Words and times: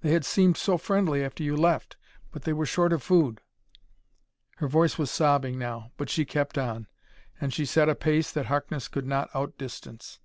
They 0.00 0.12
had 0.12 0.24
seemed 0.24 0.56
so 0.56 0.78
friendly 0.78 1.24
after 1.24 1.42
you 1.42 1.56
left 1.56 1.96
but 2.30 2.42
they 2.42 2.52
were 2.52 2.66
short 2.66 2.92
of 2.92 3.02
food" 3.02 3.40
Her 4.58 4.68
voice 4.68 4.96
was 4.96 5.10
sobbing 5.10 5.58
now, 5.58 5.90
but 5.96 6.08
she 6.08 6.24
kept 6.24 6.56
on, 6.56 6.86
and 7.40 7.52
she 7.52 7.64
set 7.66 7.88
a 7.88 7.96
pace 7.96 8.30
that 8.30 8.46
Harkness 8.46 8.86
could 8.86 9.08
not 9.08 9.28
outdistance. 9.34 10.20